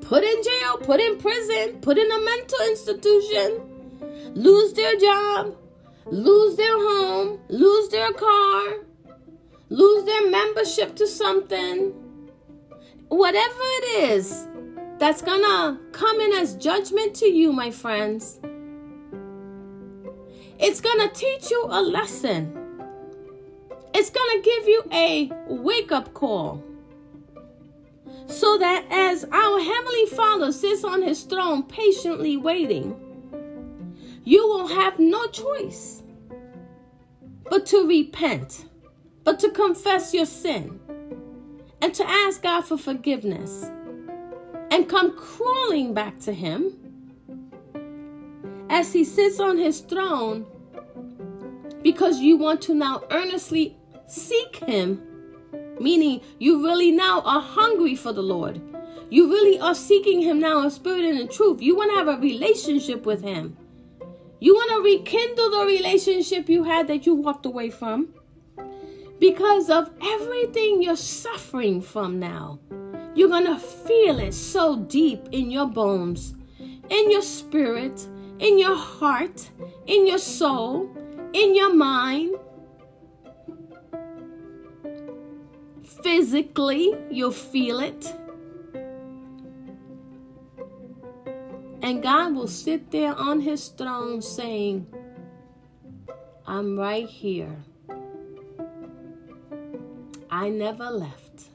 [0.01, 3.61] put in jail, put in prison, put in a mental institution,
[4.33, 5.55] lose their job,
[6.07, 8.77] lose their home, lose their car,
[9.69, 11.93] lose their membership to something,
[13.09, 14.47] whatever it is,
[14.97, 18.39] that's gonna come in as judgment to you, my friends.
[20.57, 22.54] It's gonna teach you a lesson.
[23.97, 26.61] It's gonna give you a wake up call.
[28.27, 32.93] So that as our Heavenly Father sits on His throne patiently waiting,
[34.25, 36.03] you will have no choice
[37.49, 38.65] but to repent,
[39.23, 40.77] but to confess your sin,
[41.81, 43.71] and to ask God for forgiveness,
[44.71, 46.73] and come crawling back to Him
[48.69, 50.45] as He sits on His throne
[51.81, 53.77] because you want to now earnestly
[54.07, 55.01] seek Him,
[55.79, 58.61] meaning you really now are hungry for the Lord.
[59.09, 61.61] You really are seeking Him now in spirit and in truth.
[61.61, 63.57] You want to have a relationship with Him.
[64.39, 68.09] You want to rekindle the relationship you had that you walked away from
[69.19, 72.59] because of everything you're suffering from now.
[73.15, 76.35] You're going to feel it so deep in your bones,
[76.89, 78.07] in your spirit,
[78.39, 79.49] in your heart,
[79.87, 80.89] in your soul,
[81.33, 82.35] in your mind.
[86.05, 88.13] Physically, you'll feel it.
[91.81, 94.85] And God will sit there on his throne saying,
[96.45, 97.57] I'm right here.
[100.29, 101.49] I never left.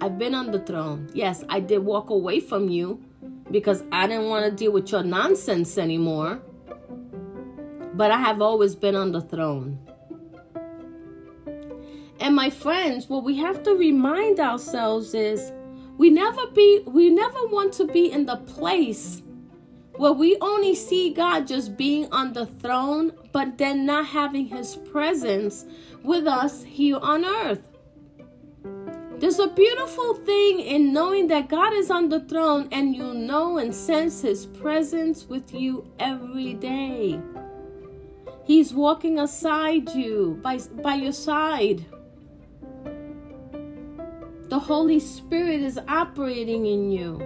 [0.00, 1.10] I've been on the throne.
[1.12, 3.04] Yes, I did walk away from you
[3.50, 6.40] because I didn't want to deal with your nonsense anymore.
[7.92, 9.85] But I have always been on the throne.
[12.20, 15.52] And my friends, what we have to remind ourselves is
[15.98, 19.22] we never be we never want to be in the place
[19.96, 24.76] where we only see God just being on the throne, but then not having his
[24.76, 25.64] presence
[26.02, 27.62] with us here on earth.
[29.18, 33.56] There's a beautiful thing in knowing that God is on the throne and you know
[33.56, 37.18] and sense his presence with you every day.
[38.44, 41.86] He's walking aside you, by, by your side.
[44.56, 47.20] The Holy Spirit is operating in you,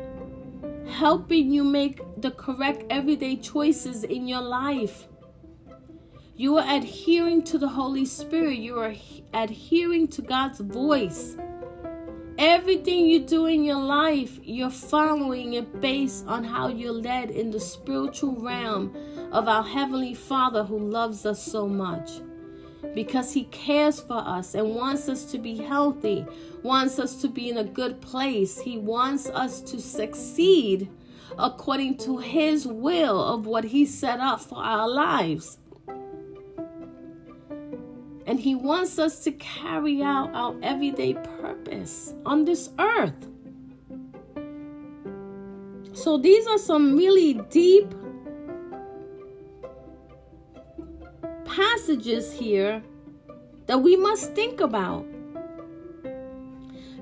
[0.88, 5.06] helping you make the correct everyday choices in your life.
[6.34, 8.96] You are adhering to the Holy Spirit, you are
[9.32, 11.36] adhering to God's voice.
[12.36, 17.52] Everything you do in your life, you're following it based on how you're led in
[17.52, 18.92] the spiritual realm
[19.30, 22.10] of our Heavenly Father who loves us so much
[22.94, 26.26] because He cares for us and wants us to be healthy,
[26.62, 28.60] wants us to be in a good place.
[28.60, 30.90] He wants us to succeed
[31.38, 35.58] according to His will of what He set up for our lives.
[38.26, 43.26] And He wants us to carry out our everyday purpose on this earth.
[45.92, 47.92] So, these are some really deep
[51.90, 52.82] passages here
[53.66, 55.04] that we must think about.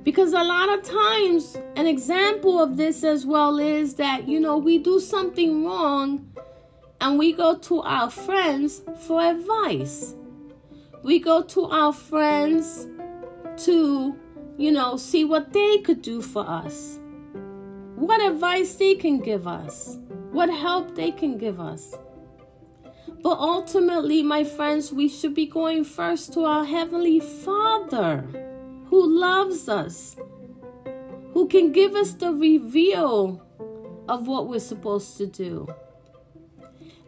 [0.02, 4.56] Because a lot of times, an example of this as well is that, you know,
[4.56, 6.32] we do something wrong
[7.00, 10.14] and we go to our friends for advice.
[11.02, 12.88] We go to our friends
[13.64, 14.16] to,
[14.56, 16.98] you know, see what they could do for us,
[17.96, 19.98] what advice they can give us,
[20.32, 21.94] what help they can give us.
[23.22, 28.24] But ultimately, my friends, we should be going first to our Heavenly Father
[28.86, 30.16] who loves us,
[31.32, 33.42] who can give us the reveal
[34.08, 35.66] of what we're supposed to do.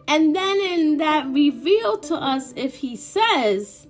[0.09, 3.87] And then in that reveal to us, if He says,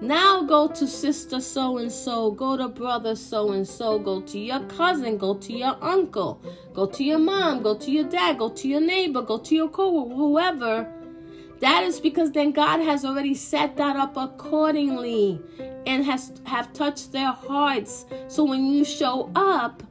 [0.00, 4.38] now go to sister so and so, go to brother so and so, go to
[4.38, 6.42] your cousin, go to your uncle,
[6.72, 9.68] go to your mom, go to your dad, go to your neighbor, go to your
[9.68, 10.92] co whoever
[11.62, 15.40] that is because then God has already set that up accordingly
[15.86, 18.04] and has have touched their hearts.
[18.26, 19.84] So when you show up,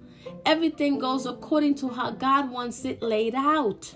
[0.45, 3.95] everything goes according to how God wants it laid out.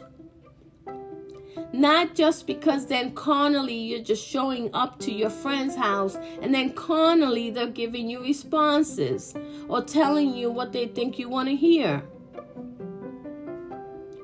[1.73, 6.71] Not just because then carnally you're just showing up to your friend's house and then
[6.71, 9.35] carnally they're giving you responses
[9.67, 12.03] or telling you what they think you want to hear.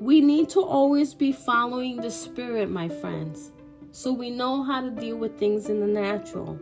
[0.01, 3.51] We need to always be following the Spirit, my friends,
[3.91, 6.59] so we know how to deal with things in the natural.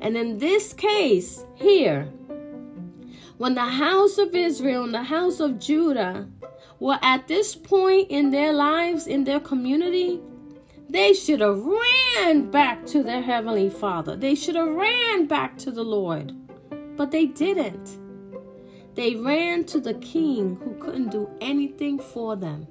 [0.00, 2.04] And in this case here,
[3.36, 6.28] when the house of Israel and the house of Judah
[6.78, 10.20] were at this point in their lives, in their community,
[10.88, 14.14] they should have ran back to their heavenly Father.
[14.14, 16.32] They should have ran back to the Lord.
[16.96, 17.99] But they didn't.
[18.94, 22.66] They ran to the king who couldn't do anything for them.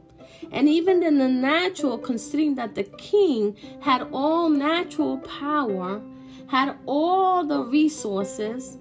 [0.52, 6.02] And even in the natural, considering that the king had all natural power,
[6.48, 8.78] had all the resources,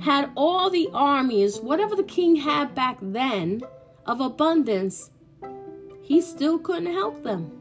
[0.00, 3.62] had all the armies, whatever the king had back then
[4.06, 5.10] of abundance,
[6.02, 7.52] he still couldn't help them.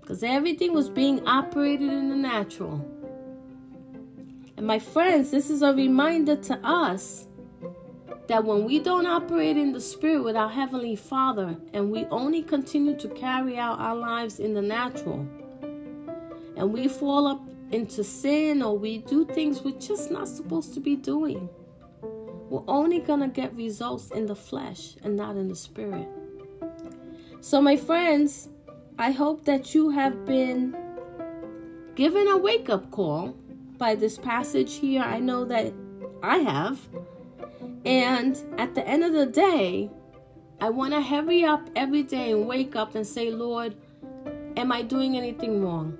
[0.00, 2.84] Because everything was being operated in the natural.
[4.56, 7.26] And my friends, this is a reminder to us
[8.28, 12.42] that when we don't operate in the spirit with our heavenly father and we only
[12.42, 15.26] continue to carry out our lives in the natural
[16.56, 20.80] and we fall up into sin or we do things we're just not supposed to
[20.80, 21.48] be doing
[22.48, 26.08] we're only going to get results in the flesh and not in the spirit.
[27.40, 28.48] So my friends
[28.98, 30.74] i hope that you have been
[31.96, 33.36] given a wake-up call
[33.76, 35.02] by this passage here.
[35.02, 35.72] I know that
[36.22, 36.80] i have
[37.86, 39.88] and at the end of the day,
[40.60, 43.76] I want to hurry up every day and wake up and say, Lord,
[44.56, 45.96] am I doing anything wrong?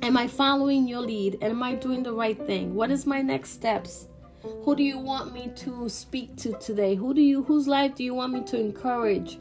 [0.00, 1.36] Am I following your lead?
[1.42, 2.74] Am I doing the right thing?
[2.74, 4.08] What is my next steps?
[4.64, 6.94] Who do you want me to speak to today?
[6.94, 9.38] Who do you whose life do you want me to encourage?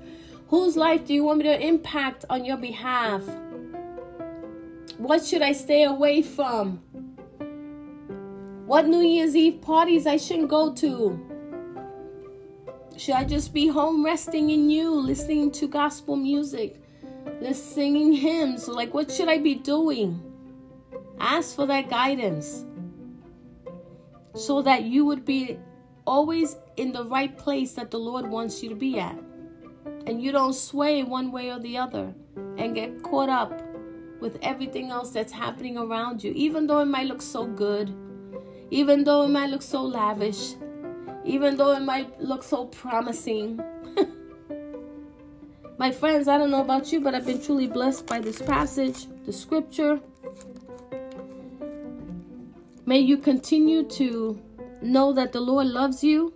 [0.49, 3.23] Whose life do you want me to impact on your behalf?
[4.97, 6.81] What should I stay away from?
[8.65, 11.24] What New Year's Eve parties I shouldn't go to?
[12.97, 16.81] Should I just be home resting in you, listening to gospel music,
[17.51, 18.67] singing hymns?
[18.67, 20.21] Like, what should I be doing?
[21.19, 22.65] Ask for that guidance
[24.33, 25.59] so that you would be
[26.07, 29.17] always in the right place that the Lord wants you to be at.
[30.07, 32.13] And you don't sway one way or the other
[32.57, 33.61] and get caught up
[34.21, 37.93] with everything else that's happening around you, even though it might look so good,
[38.71, 40.55] even though it might look so lavish,
[41.25, 43.59] even though it might look so promising.
[45.77, 49.07] My friends, I don't know about you, but I've been truly blessed by this passage,
[49.25, 49.99] the scripture.
[52.85, 54.39] May you continue to
[54.81, 56.33] know that the Lord loves you.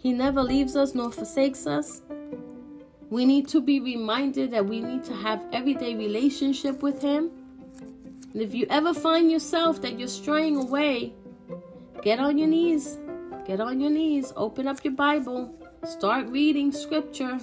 [0.00, 2.02] He never leaves us nor forsakes us.
[3.10, 7.30] We need to be reminded that we need to have everyday relationship with him.
[8.32, 11.14] And if you ever find yourself that you're straying away,
[12.02, 12.98] get on your knees
[13.48, 15.50] Get on your knees, open up your Bible,
[15.82, 17.38] start reading scripture.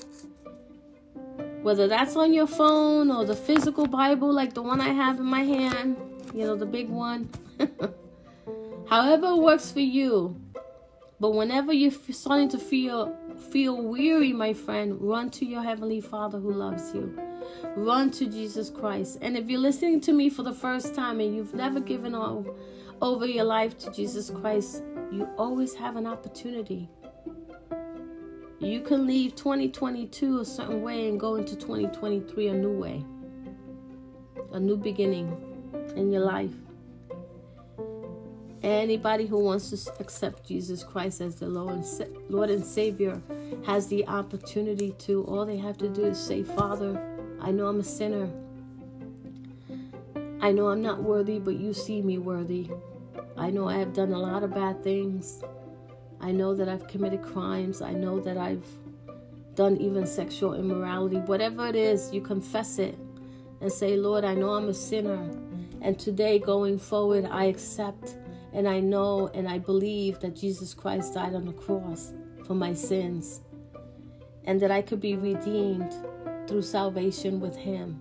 [1.64, 5.26] Whether that's on your phone or the physical Bible, like the one I have in
[5.26, 5.98] my hand,
[6.32, 7.32] you know, the big one.
[8.88, 10.40] However works for you.
[11.20, 13.18] But whenever you're starting to feel
[13.50, 17.20] feel weary, my friend, run to your heavenly Father who loves you.
[17.76, 19.18] Run to Jesus Christ.
[19.24, 22.46] And if you're listening to me for the first time and you've never given all
[23.02, 26.90] over your life to Jesus Christ, you always have an opportunity.
[28.60, 33.06] You can leave 2022 a certain way and go into 2023 a new way,
[34.54, 35.36] a new beginning
[35.96, 36.54] in your life.
[38.64, 41.86] Anybody who wants to accept Jesus Christ as the Lord and,
[42.30, 43.22] Lord and Savior
[43.66, 45.24] has the opportunity to.
[45.26, 47.00] All they have to do is say, Father,
[47.40, 48.28] I know I'm a sinner.
[50.42, 52.70] I know I'm not worthy, but you see me worthy.
[53.38, 55.44] I know I have done a lot of bad things.
[56.22, 57.82] I know that I've committed crimes.
[57.82, 58.66] I know that I've
[59.56, 61.18] done even sexual immorality.
[61.18, 62.98] Whatever it is, you confess it
[63.62, 65.30] and say, Lord, I know I'm a sinner.
[65.82, 68.16] And today, going forward, I accept
[68.54, 72.14] and I know and I believe that Jesus Christ died on the cross
[72.46, 73.42] for my sins
[74.46, 75.94] and that I could be redeemed
[76.48, 78.00] through salvation with Him.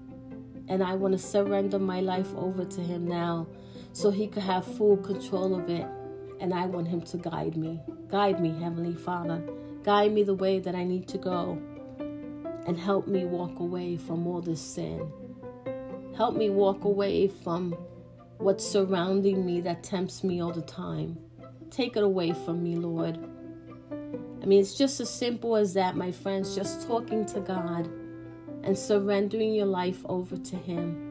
[0.68, 3.48] And I want to surrender my life over to Him now
[3.94, 5.86] so He could have full control of it.
[6.40, 7.80] And I want Him to guide me.
[8.08, 9.42] Guide me, Heavenly Father.
[9.84, 11.58] Guide me the way that I need to go.
[12.66, 15.10] And help me walk away from all this sin.
[16.16, 17.72] Help me walk away from
[18.38, 21.16] what's surrounding me that tempts me all the time.
[21.70, 23.18] Take it away from me, Lord.
[24.42, 26.54] I mean, it's just as simple as that, my friends.
[26.54, 27.88] Just talking to God
[28.64, 31.03] and surrendering your life over to Him.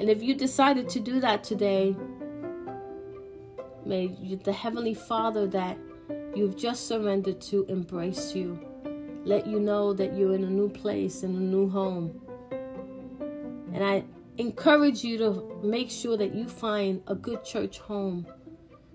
[0.00, 1.96] And if you decided to do that today,
[3.84, 4.08] may
[4.44, 5.76] the Heavenly Father that
[6.34, 8.58] you've just surrendered to embrace you.
[9.24, 12.20] Let you know that you're in a new place, in a new home.
[13.74, 14.04] And I
[14.38, 18.26] encourage you to make sure that you find a good church home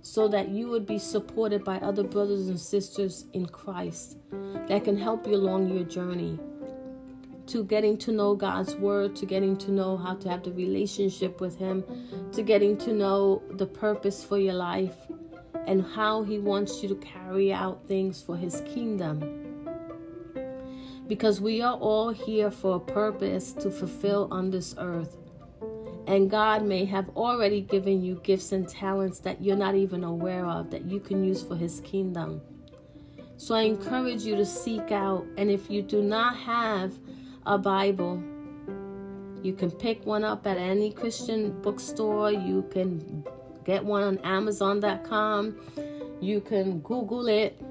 [0.01, 4.17] so that you would be supported by other brothers and sisters in Christ
[4.67, 6.39] that can help you along your journey
[7.47, 11.41] to getting to know God's word, to getting to know how to have the relationship
[11.41, 11.83] with Him,
[12.31, 14.95] to getting to know the purpose for your life,
[15.67, 19.39] and how He wants you to carry out things for His kingdom.
[21.07, 25.17] Because we are all here for a purpose to fulfill on this earth.
[26.07, 30.45] And God may have already given you gifts and talents that you're not even aware
[30.45, 32.41] of that you can use for His kingdom.
[33.37, 35.25] So I encourage you to seek out.
[35.37, 36.93] And if you do not have
[37.45, 38.21] a Bible,
[39.41, 42.31] you can pick one up at any Christian bookstore.
[42.31, 43.25] You can
[43.65, 45.57] get one on Amazon.com.
[46.21, 47.61] You can Google it.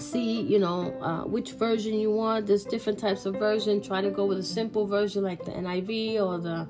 [0.00, 2.46] See, you know, uh, which version you want.
[2.46, 3.80] There's different types of version.
[3.80, 6.68] Try to go with a simple version like the NIV or the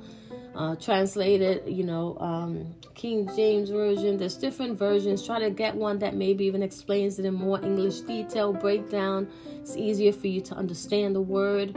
[0.59, 4.17] uh, translated, you know, um, King James Version.
[4.17, 5.25] There's different versions.
[5.25, 9.29] Try to get one that maybe even explains it in more English detail, breakdown.
[9.61, 11.77] It's easier for you to understand the word.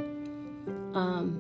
[0.96, 1.40] Um,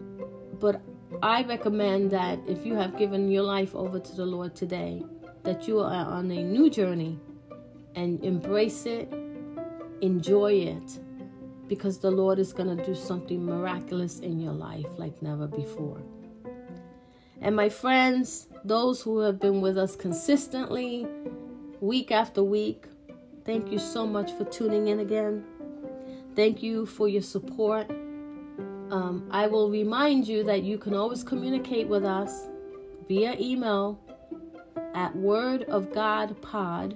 [0.60, 0.82] but
[1.24, 5.04] I recommend that if you have given your life over to the Lord today,
[5.42, 7.20] that you are on a new journey
[7.96, 9.12] and embrace it,
[10.02, 11.00] enjoy it,
[11.68, 16.00] because the Lord is going to do something miraculous in your life like never before.
[17.42, 21.08] And my friends, those who have been with us consistently,
[21.80, 22.86] week after week,
[23.46, 25.44] thank you so much for tuning in again.
[26.36, 27.90] Thank you for your support.
[27.90, 32.48] Um, I will remind you that you can always communicate with us
[33.08, 34.00] via email
[34.94, 36.96] at wordofgodpod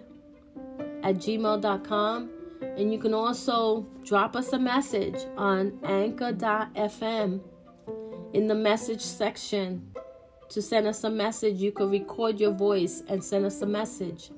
[1.04, 2.30] at gmail.com.
[2.62, 7.42] And you can also drop us a message on anchor.fm
[8.34, 9.95] in the message section
[10.50, 14.32] to send us a message, you can record your voice and send us a message.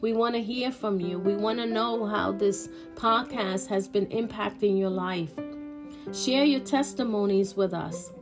[0.00, 1.18] We want to hear from you.
[1.18, 5.32] We want to know how this podcast has been impacting your life.
[6.12, 8.12] Share your testimonies with us.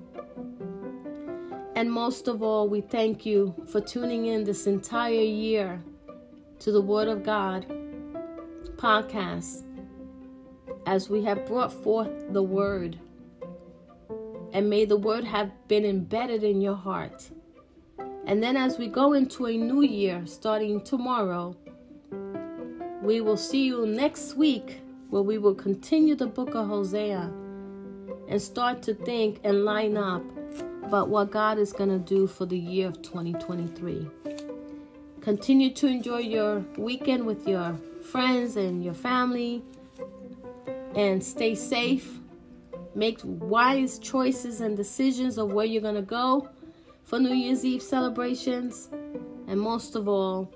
[1.75, 5.83] And most of all, we thank you for tuning in this entire year
[6.61, 7.67] to the Word of God
[8.77, 9.63] podcast
[10.87, 12.99] as we have brought forth the Word
[14.57, 17.29] and may the word have been embedded in your heart.
[18.27, 21.55] And then, as we go into a new year starting tomorrow,
[23.03, 24.81] we will see you next week
[25.11, 27.31] where we will continue the book of Hosea
[28.29, 30.25] and start to think and line up
[30.83, 34.09] about what God is going to do for the year of 2023.
[35.21, 39.63] Continue to enjoy your weekend with your friends and your family
[40.95, 42.21] and stay safe
[42.97, 46.49] Make wise choices and decisions of where you're going to go
[47.05, 48.89] for New Year's Eve celebrations.
[49.47, 50.51] And most of all,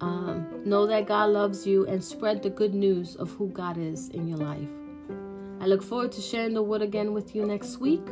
[0.00, 4.08] um, know that God loves you and spread the good news of who God is
[4.10, 4.70] in your life.
[5.60, 8.06] I look forward to sharing the word again with you next week,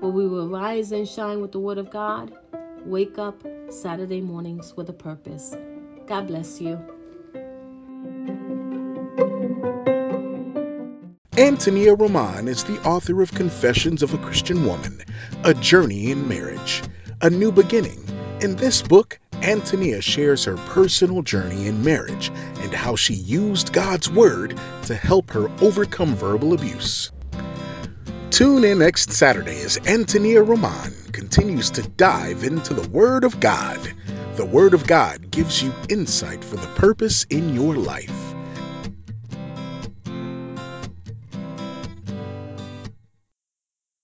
[0.00, 2.36] where we will rise and shine with the word of God.
[2.84, 5.56] Wake up Saturday mornings with a purpose.
[6.06, 6.93] God bless you.
[11.36, 15.00] Antonia Roman is the author of Confessions of a Christian Woman,
[15.42, 16.80] A Journey in Marriage,
[17.22, 18.00] A New Beginning.
[18.40, 22.30] In this book, Antonia shares her personal journey in marriage
[22.60, 27.10] and how she used God's Word to help her overcome verbal abuse.
[28.30, 33.80] Tune in next Saturday as Antonia Roman continues to dive into the Word of God.
[34.36, 38.33] The Word of God gives you insight for the purpose in your life.